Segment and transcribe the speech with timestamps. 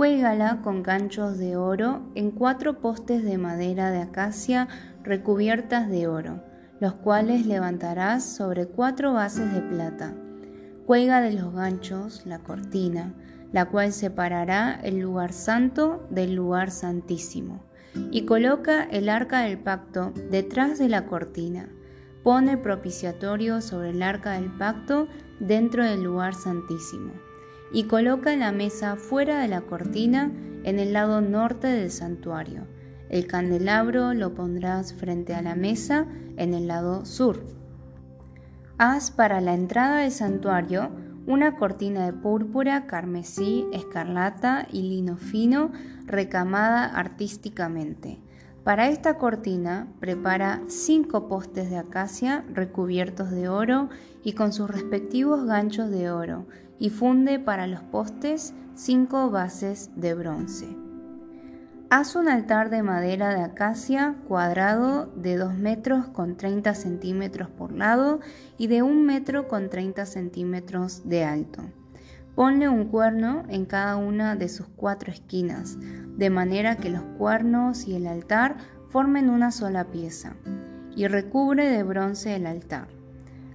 [0.00, 4.66] Cuélgala con ganchos de oro en cuatro postes de madera de acacia
[5.02, 6.42] recubiertas de oro,
[6.80, 10.14] los cuales levantarás sobre cuatro bases de plata.
[10.86, 13.12] Cuelga de los ganchos la cortina,
[13.52, 17.62] la cual separará el lugar santo del lugar santísimo,
[18.10, 21.68] y coloca el arca del pacto detrás de la cortina.
[22.24, 25.08] Pone propiciatorio sobre el arca del pacto
[25.40, 27.12] dentro del lugar santísimo
[27.72, 30.32] y coloca la mesa fuera de la cortina
[30.64, 32.66] en el lado norte del santuario.
[33.08, 37.44] El candelabro lo pondrás frente a la mesa en el lado sur.
[38.78, 40.90] Haz para la entrada del santuario
[41.26, 45.70] una cortina de púrpura, carmesí, escarlata y lino fino
[46.06, 48.20] recamada artísticamente.
[48.64, 53.88] Para esta cortina prepara cinco postes de acacia recubiertos de oro
[54.22, 56.46] y con sus respectivos ganchos de oro
[56.78, 60.68] y funde para los postes cinco bases de bronce.
[61.88, 67.72] Haz un altar de madera de acacia cuadrado de 2 metros con 30 centímetros por
[67.72, 68.20] lado
[68.58, 71.62] y de 1 metro con 30 centímetros de alto.
[72.36, 75.78] Ponle un cuerno en cada una de sus cuatro esquinas,
[76.20, 78.58] de manera que los cuernos y el altar
[78.90, 80.34] formen una sola pieza,
[80.94, 82.88] y recubre de bronce el altar.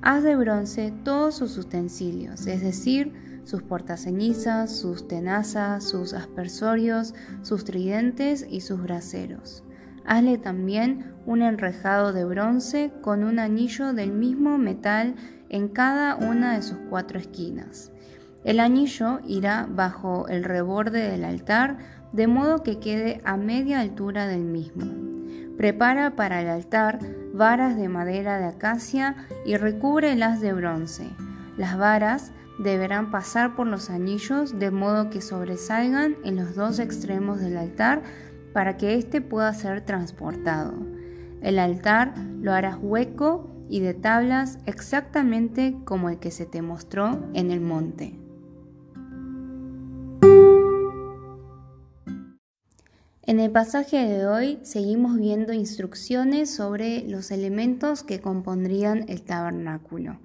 [0.00, 7.64] Haz de bronce todos sus utensilios, es decir, sus portacenizas, sus tenazas, sus aspersorios, sus
[7.64, 9.64] tridentes y sus braseros.
[10.04, 15.16] Hazle también un enrejado de bronce con un anillo del mismo metal
[15.48, 17.90] en cada una de sus cuatro esquinas.
[18.44, 24.26] El anillo irá bajo el reborde del altar, de modo que quede a media altura
[24.26, 24.84] del mismo.
[25.56, 26.98] Prepara para el altar
[27.32, 31.08] varas de madera de acacia y recúbrelas de bronce.
[31.56, 37.40] Las varas deberán pasar por los anillos de modo que sobresalgan en los dos extremos
[37.40, 38.02] del altar
[38.52, 40.74] para que éste pueda ser transportado.
[41.40, 47.26] El altar lo harás hueco y de tablas exactamente como el que se te mostró
[47.32, 48.21] en el monte.
[53.24, 60.18] En el pasaje de hoy seguimos viendo instrucciones sobre los elementos que compondrían el tabernáculo.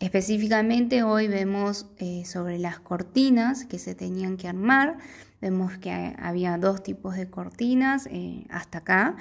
[0.00, 4.98] Específicamente hoy vemos eh, sobre las cortinas que se tenían que armar.
[5.40, 9.16] Vemos que había dos tipos de cortinas eh, hasta acá.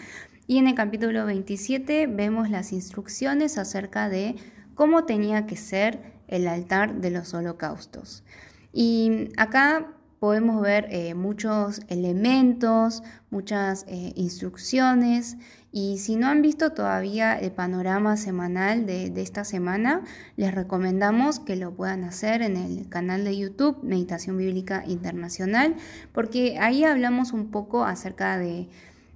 [0.45, 4.35] Y en el capítulo 27 vemos las instrucciones acerca de
[4.75, 8.25] cómo tenía que ser el altar de los holocaustos.
[8.73, 15.37] Y acá podemos ver eh, muchos elementos, muchas eh, instrucciones
[15.77, 20.03] y si no han visto todavía el panorama semanal de, esta semana,
[20.37, 25.75] les recomendamos que lo puedan hacer en el canal de YouTube Meditación Bíblica Internacional,
[26.13, 28.69] porque ahí hablamos un poco acerca de,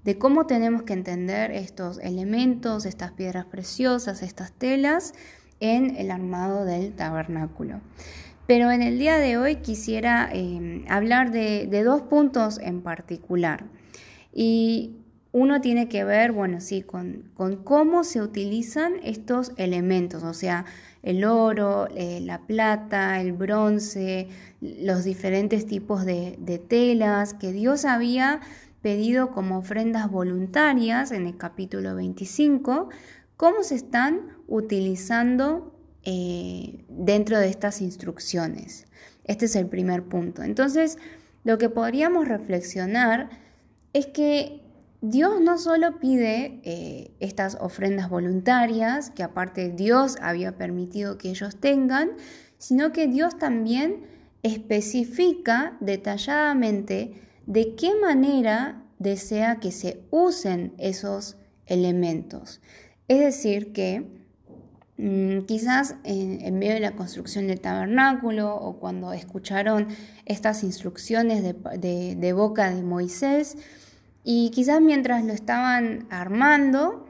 [0.03, 5.13] de cómo tenemos que entender estos elementos, estas piedras preciosas, estas telas
[5.61, 7.79] en el armado del tabernáculo.
[8.49, 13.65] Pero en el día de hoy quisiera em, hablar de, dos puntos en particular.
[14.33, 14.95] Y
[15.31, 17.29] uno tiene que ver, bueno, sí, con,
[17.63, 20.65] cómo se utilizan estos elementos, o sea,
[21.03, 24.29] el oro, eh, la plata, el bronce,
[24.61, 28.39] los diferentes tipos de, de telas que Dios había
[28.81, 32.89] pedido como ofrendas voluntarias en el capítulo 25,
[33.37, 38.85] cómo se están utilizando eh, dentro de estas instrucciones.
[39.25, 40.43] Este es el primer punto.
[40.43, 40.97] Entonces,
[41.43, 43.29] lo que podríamos reflexionar
[43.93, 44.61] es que
[45.01, 51.55] Dios no solo pide eh, estas ofrendas voluntarias, que aparte Dios había permitido que ellos
[51.55, 52.11] tengan,
[52.57, 54.01] sino que Dios también
[54.43, 57.13] especifica detalladamente
[57.45, 62.61] de qué manera desea que se usen esos elementos.
[63.07, 64.18] Es decir, que
[65.45, 69.87] quizás en, medio de la construcción del tabernáculo o cuando escucharon
[70.25, 73.57] estas instrucciones de boca de Moisés,
[74.23, 77.05] y quizás mientras lo estaban armando,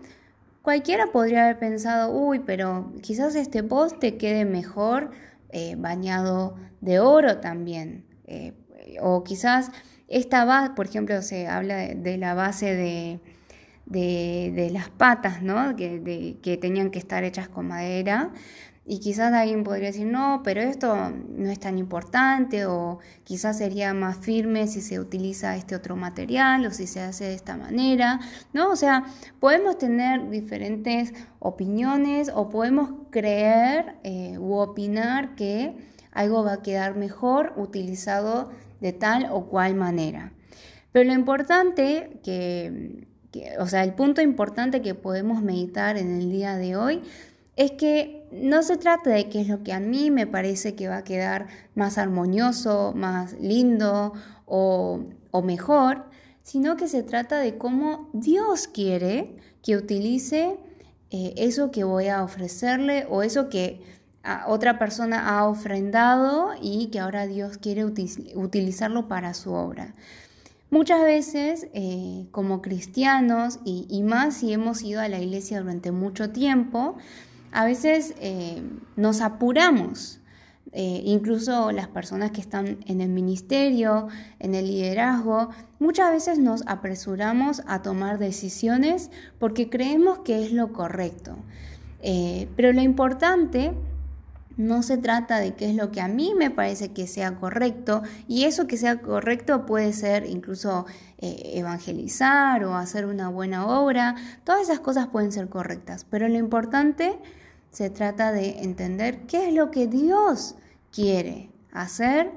[0.61, 5.11] cualquiera podría haber pensado, uy, pero quizás este poste quede mejor
[5.49, 8.05] eh, bañado de oro también.
[8.25, 8.53] Eh,
[9.01, 9.71] o quizás
[10.07, 13.19] esta base, por ejemplo, se habla de, la base de,
[13.89, 15.75] de, las patas, ¿no?
[15.75, 18.31] Que, tenían que estar hechas con madera.
[18.85, 23.93] Y quizás alguien podría decir, no, pero esto no es tan importante o quizás sería
[23.93, 28.19] más firme si se utiliza este otro material o si se hace de esta manera,
[28.51, 28.71] ¿no?
[28.71, 29.03] O sea,
[29.39, 35.75] podemos tener diferentes opiniones o podemos creer eh, u opinar que
[36.11, 38.49] algo va a quedar mejor utilizado
[38.81, 40.31] de tal o cual manera.
[40.91, 43.07] Pero lo importante que,
[43.59, 47.01] o sea, el punto importante que podemos meditar en el día de hoy
[47.55, 50.87] es que no se trata de qué es lo que a mí me parece que
[50.87, 54.13] va a quedar más armonioso, más lindo
[54.45, 55.01] o,
[55.43, 56.05] mejor,
[56.41, 60.57] sino que se trata de cómo Dios quiere que utilice
[61.11, 63.81] eh, eso que voy a ofrecerle o eso que
[64.47, 69.95] otra persona ha ofrendado y que ahora Dios quiere utilizarlo para su obra.
[70.71, 76.29] Muchas veces, eh, como cristianos, y, más si hemos ido a la iglesia durante mucho
[76.29, 76.95] tiempo,
[77.51, 78.61] a veces eh,
[78.95, 80.19] nos apuramos,
[80.71, 85.49] eh, incluso las personas que están en el ministerio, en el liderazgo,
[85.79, 91.35] muchas veces nos apresuramos a tomar decisiones porque creemos que es lo correcto.
[92.55, 93.73] Pero lo importante
[94.59, 98.03] no se trata de qué es lo que a mí me parece que sea correcto
[98.27, 100.85] y eso que sea correcto puede ser incluso
[101.17, 107.17] evangelizar o hacer una buena obra, todas esas cosas pueden ser correctas, pero lo importante
[107.71, 110.55] se trata de entender qué es lo que Dios
[110.91, 112.29] quiere hacer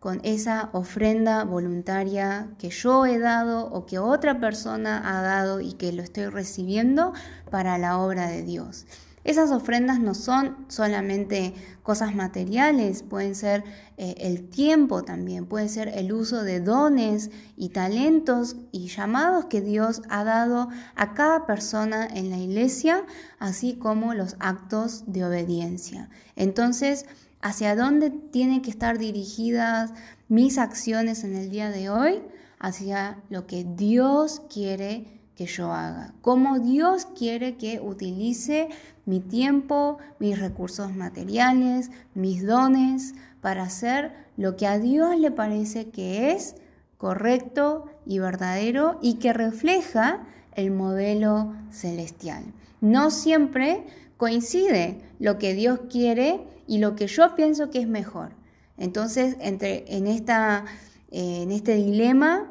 [0.00, 5.72] con esa ofrenda voluntaria que yo he dado o que otra persona ha dado y
[5.72, 7.14] que lo estoy recibiendo
[7.50, 8.84] para la obra de Dios.
[9.30, 11.54] Esas ofrendas no son solamente
[11.84, 13.62] cosas materiales, pueden ser
[13.96, 19.60] eh, el tiempo también, puede ser el uso de dones y talentos y llamados que
[19.60, 23.04] Dios ha dado a cada persona en la iglesia,
[23.38, 26.10] así como los actos de obediencia.
[26.34, 27.06] Entonces,
[27.40, 29.92] ¿hacia dónde tienen que estar dirigidas
[30.26, 32.20] mis acciones en el día de hoy?
[32.58, 38.68] Hacia lo que Dios quiere que yo haga, cómo Dios quiere que utilice
[39.06, 45.88] mi tiempo, mis recursos materiales, mis dones, para hacer lo que a Dios le parece
[45.88, 46.56] que es
[46.98, 50.26] correcto y verdadero y que refleja
[50.56, 52.44] el modelo celestial.
[52.82, 53.86] No siempre
[54.18, 58.32] coincide lo que Dios quiere y lo que yo pienso que es mejor.
[58.76, 60.66] Entonces, entre, en, esta,
[61.10, 62.49] eh, en este dilema,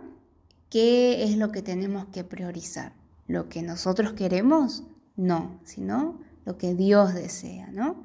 [0.70, 2.94] ¿Qué es lo que tenemos que priorizar?
[3.28, 4.84] ¿Lo que nosotros queremos?
[5.16, 8.04] No, sino lo que Dios desea, ¿no?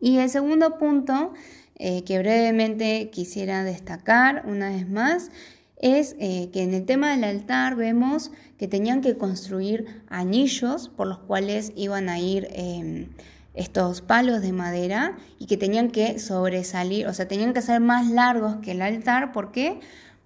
[0.00, 1.32] Y el segundo punto
[1.76, 5.30] eh, que brevemente quisiera destacar una vez más
[5.76, 11.06] es eh, que en el tema del altar vemos que tenían que construir anillos por
[11.06, 13.08] los cuales iban a ir em,
[13.54, 18.10] estos palos de madera y que tenían que sobresalir, o sea, tenían que ser más
[18.10, 19.32] largos que el altar.
[19.32, 19.80] ¿Por qué?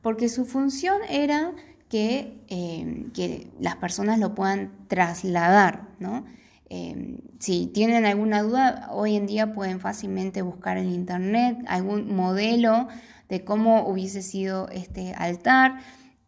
[0.04, 1.54] Porque su función era
[1.88, 6.26] que, em, que las personas lo puedan trasladar, ¿no?
[6.68, 12.88] Em, si tienen alguna duda, hoy en día pueden fácilmente buscar en internet algún modelo
[13.30, 15.78] de cómo hubiese sido este altar.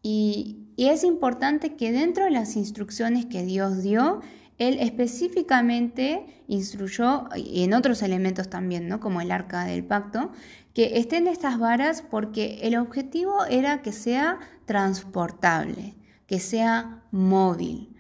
[0.03, 4.23] Y, y, es importante que dentro de las instrucciones que Dios dio,
[4.57, 9.01] Él específicamente instruyó, y en otros elementos también, ¿no?
[9.01, 10.31] como el arca del pacto,
[10.77, 15.95] que estén estas varas porque el objetivo era que sea transportable,
[16.27, 17.97] que sea móvil.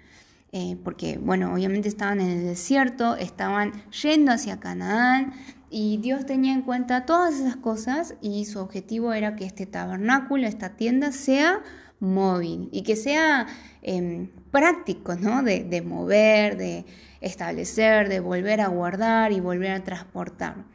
[0.52, 5.32] Eh, porque, bueno, obviamente estaban en el desierto, estaban yendo hacia Canaán
[5.70, 10.46] y Dios tenía en cuenta todas esas cosas y su objetivo era que este tabernáculo,
[10.46, 11.62] esta tienda, sea
[11.98, 13.46] móvil y que sea
[13.80, 15.42] em, práctico, ¿no?
[15.42, 16.84] De, de mover, de
[17.22, 20.66] establecer, de volver a guardar y volver a transportar.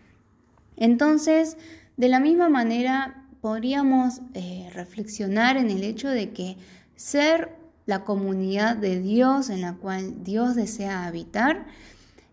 [0.77, 1.57] Entonces,
[1.97, 6.57] de la misma manera, podríamos eh, reflexionar en el hecho de que
[6.95, 7.55] ser
[7.85, 11.65] la comunidad de Dios en la cual Dios desea habitar,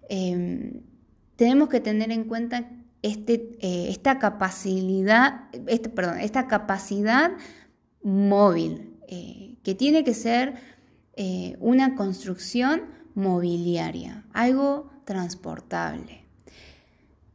[0.08, 0.82] em,
[1.36, 2.70] tenemos que tener en cuenta
[3.02, 5.48] este, eh, esta capacidad,
[8.02, 10.54] móvil, eh, que tiene que ser
[11.58, 12.82] una construcción
[13.16, 16.27] mobiliaria, algo transportable.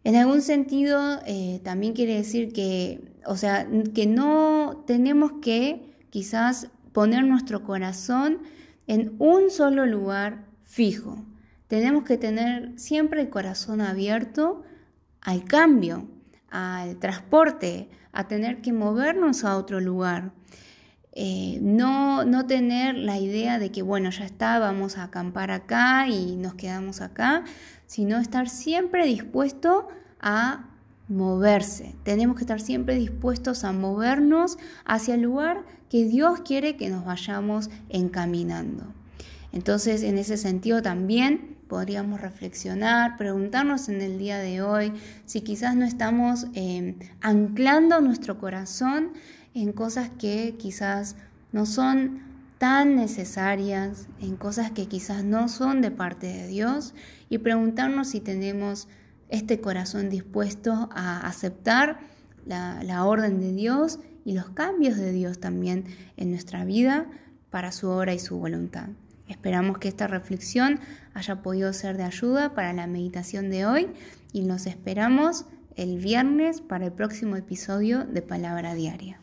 [0.04, 6.68] En algún sentido, eh, también quiere decir que, o sea, que no tenemos que quizás
[6.92, 8.40] poner nuestro corazón
[8.88, 11.26] en un solo lugar fijo.
[11.68, 14.64] Tenemos que tener siempre el corazón abierto
[15.22, 16.08] al cambio,
[16.50, 20.34] al transporte, a tener que movernos a otro lugar.
[21.14, 26.08] Eh, no, no tener la idea de que, bueno, ya está, vamos a acampar acá
[26.08, 27.44] y nos quedamos acá,
[27.94, 29.88] sino estar siempre dispuesto
[30.20, 30.66] a
[31.08, 31.94] moverse.
[32.02, 37.06] Tenemos que estar siempre dispuestos a movernos hacia el lugar que Dios quiere que nos
[37.06, 38.84] vayamos encaminando.
[39.52, 44.92] Entonces, en ese sentido también podríamos reflexionar, preguntarnos en el día de hoy
[45.28, 49.12] si quizás no estamos eh, anclando nuestro corazón
[49.54, 51.16] en cosas que quizás
[51.52, 52.24] no son
[52.58, 56.94] tan necesarias, en cosas que quizás no son de parte de Dios
[57.34, 58.88] y preguntarnos si tenemos
[59.28, 61.98] este corazón dispuesto a aceptar
[62.46, 65.86] la, orden de Dios y los cambios de Dios también
[66.16, 67.08] en nuestra vida
[67.50, 68.90] para su obra y su voluntad.
[69.28, 70.80] Esperamos que esta reflexión
[71.16, 73.88] haya podido ser de ayuda para la meditación de hoy
[74.32, 79.23] y nos esperamos el viernes para el próximo episodio de Palabra Diaria.